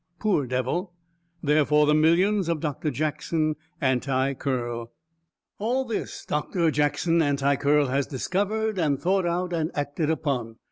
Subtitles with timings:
[0.17, 0.93] Poor devil!
[1.43, 4.91] Therefore the millions of Doctor Jackson Anti Curl.
[5.59, 10.55] "All this Doctor Jackson Anti Curl has discovered and thought out and acted upon.